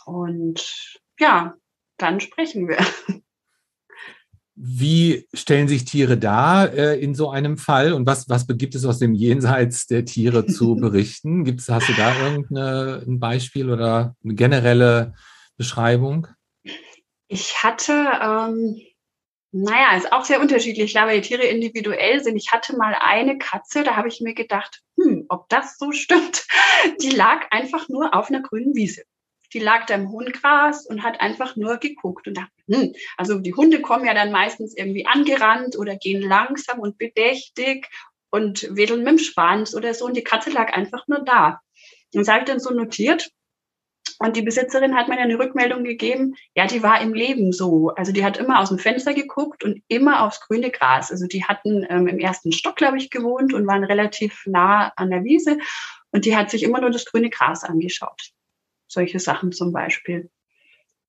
[0.07, 1.55] Und ja,
[1.97, 2.77] dann sprechen wir.
[4.55, 8.85] Wie stellen sich Tiere dar äh, in so einem Fall und was, was gibt es
[8.85, 11.43] aus dem Jenseits der Tiere zu berichten?
[11.43, 15.13] Gibt's, hast du da irgendein Beispiel oder eine generelle
[15.57, 16.27] Beschreibung?
[17.27, 18.81] Ich hatte, ähm,
[19.51, 22.37] naja, ist auch sehr unterschiedlich, ich glaube, die Tiere individuell sind.
[22.37, 26.47] Ich hatte mal eine Katze, da habe ich mir gedacht, hm, ob das so stimmt.
[27.01, 29.03] Die lag einfach nur auf einer grünen Wiese
[29.53, 33.39] die lag da im hohen Gras und hat einfach nur geguckt und dachte, hm, also
[33.39, 37.87] die Hunde kommen ja dann meistens irgendwie angerannt oder gehen langsam und bedächtig
[38.29, 41.61] und wedeln mit dem Schwanz oder so und die Katze lag einfach nur da.
[42.13, 43.29] Und das habe ich dann so notiert.
[44.19, 47.89] Und die Besitzerin hat mir eine Rückmeldung gegeben, ja, die war im Leben so.
[47.89, 51.11] Also die hat immer aus dem Fenster geguckt und immer aufs grüne Gras.
[51.11, 55.11] Also die hatten ähm, im ersten Stock, glaube ich, gewohnt und waren relativ nah an
[55.11, 55.59] der Wiese.
[56.11, 58.31] Und die hat sich immer nur das grüne Gras angeschaut
[58.87, 60.29] solche Sachen zum Beispiel.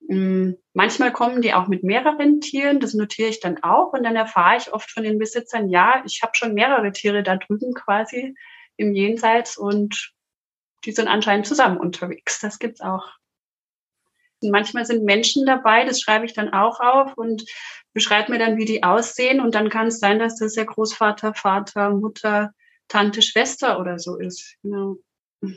[0.09, 4.17] Mm, manchmal kommen die auch mit mehreren Tieren, das notiere ich dann auch und dann
[4.17, 8.35] erfahre ich oft von den Besitzern, ja, ich habe schon mehrere Tiere da drüben quasi
[8.77, 10.15] im Jenseits und
[10.85, 12.41] die sind anscheinend zusammen unterwegs.
[12.41, 13.13] Das gibt's auch.
[14.41, 17.45] Und manchmal sind Menschen dabei, das schreibe ich dann auch auf und
[17.93, 21.35] beschreibe mir dann, wie die aussehen und dann kann es sein, dass das der Großvater,
[21.35, 22.53] Vater, Mutter,
[22.87, 24.57] Tante, Schwester oder so ist.
[24.63, 24.97] Genau.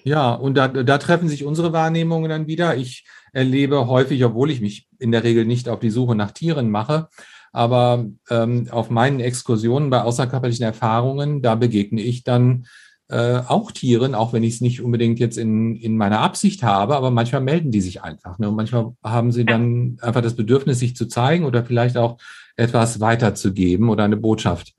[0.04, 2.78] Ja, und da, da treffen sich unsere Wahrnehmungen dann wieder.
[2.78, 6.70] Ich erlebe häufig, obwohl ich mich in der Regel nicht auf die Suche nach Tieren
[6.70, 7.08] mache,
[7.52, 12.68] aber ähm, auf meinen Exkursionen bei außerkörperlichen Erfahrungen, da begegne ich dann
[13.10, 16.96] äh, auch Tieren, auch wenn ich es nicht unbedingt jetzt in, in meiner Absicht habe,
[16.96, 18.40] aber manchmal melden die sich einfach.
[18.40, 18.48] Ne?
[18.50, 22.18] Und manchmal haben sie dann einfach das Bedürfnis, sich zu zeigen oder vielleicht auch
[22.56, 24.74] etwas weiterzugeben oder eine Botschaft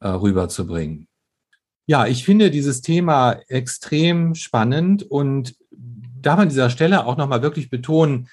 [0.00, 1.06] äh, rüberzubringen.
[1.88, 5.56] Ja, ich finde dieses Thema extrem spannend und
[6.20, 8.28] darf an dieser Stelle auch nochmal wirklich betonen,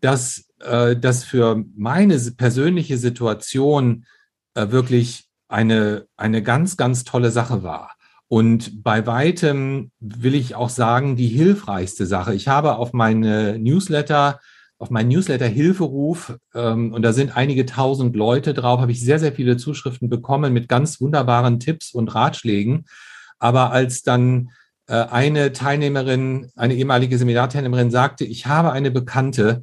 [0.00, 4.06] dass äh, das für meine persönliche Situation
[4.54, 7.94] äh, wirklich eine, eine ganz, ganz tolle Sache war.
[8.26, 12.34] Und bei weitem will ich auch sagen, die hilfreichste Sache.
[12.34, 14.40] Ich habe auf meine Newsletter
[14.78, 19.32] auf meinen Newsletter-Hilferuf, ähm, und da sind einige tausend Leute drauf, habe ich sehr, sehr
[19.32, 22.84] viele Zuschriften bekommen mit ganz wunderbaren Tipps und Ratschlägen.
[23.38, 24.50] Aber als dann
[24.86, 29.62] äh, eine Teilnehmerin, eine ehemalige Seminarteilnehmerin sagte, ich habe eine Bekannte,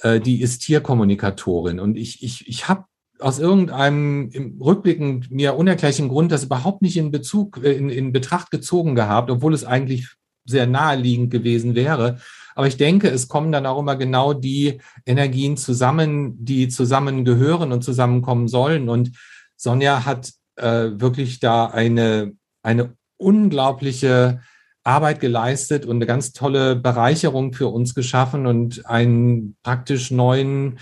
[0.00, 2.84] äh, die ist Tierkommunikatorin und ich, ich, ich habe
[3.20, 8.12] aus irgendeinem im Rückblicken mir unerklärlichen Grund das überhaupt nicht in Bezug, äh, in, in
[8.12, 10.08] Betracht gezogen gehabt, obwohl es eigentlich
[10.44, 12.18] sehr naheliegend gewesen wäre.
[12.54, 17.82] Aber ich denke, es kommen dann auch immer genau die Energien zusammen, die zusammengehören und
[17.82, 18.88] zusammenkommen sollen.
[18.88, 19.12] Und
[19.56, 24.40] Sonja hat äh, wirklich da eine, eine unglaubliche
[24.84, 30.78] Arbeit geleistet und eine ganz tolle Bereicherung für uns geschaffen und einen praktisch neuen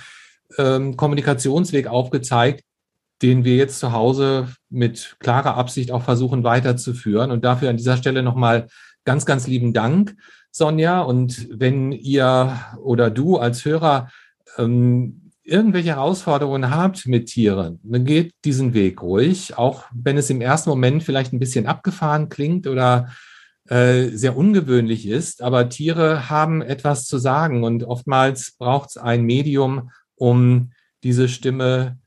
[0.59, 2.65] ähm, Kommunikationsweg aufgezeigt,
[3.23, 7.31] den wir jetzt zu Hause mit klarer Absicht auch versuchen weiterzuführen.
[7.31, 8.67] Und dafür an dieser Stelle nochmal
[9.05, 10.17] ganz, ganz lieben Dank.
[10.53, 11.01] Sonja.
[11.01, 14.09] Und wenn ihr oder du als Hörer
[14.59, 20.41] ähm, irgendwelche Herausforderungen habt mit Tieren, dann geht diesen Weg ruhig, auch wenn es im
[20.41, 23.09] ersten Moment vielleicht ein bisschen abgefahren klingt oder
[23.69, 25.43] äh, sehr ungewöhnlich ist.
[25.43, 30.71] Aber Tiere haben etwas zu sagen und oftmals braucht es ein Medium, um
[31.03, 31.99] diese Stimme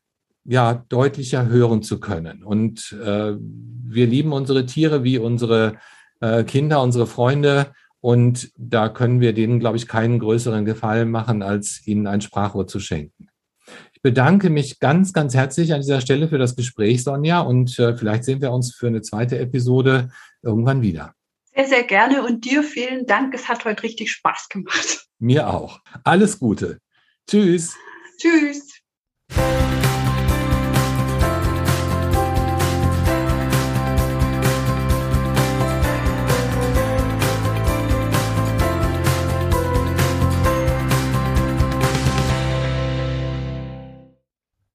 [0.46, 2.44] ja deutlicher hören zu können.
[2.44, 5.78] Und äh, wir lieben unsere Tiere wie unsere
[6.22, 7.74] äh, Kinder, unsere Freunde.
[8.06, 12.68] Und da können wir denen, glaube ich, keinen größeren Gefallen machen, als ihnen ein Sprachrohr
[12.68, 13.30] zu schenken.
[13.94, 17.40] Ich bedanke mich ganz, ganz herzlich an dieser Stelle für das Gespräch, Sonja.
[17.40, 20.12] Und äh, vielleicht sehen wir uns für eine zweite Episode
[20.44, 21.16] irgendwann wieder.
[21.56, 22.24] Sehr, sehr gerne.
[22.24, 23.34] Und dir vielen Dank.
[23.34, 25.08] Es hat heute richtig Spaß gemacht.
[25.18, 25.80] Mir auch.
[26.04, 26.78] Alles Gute.
[27.28, 27.74] Tschüss.
[28.20, 28.75] Tschüss.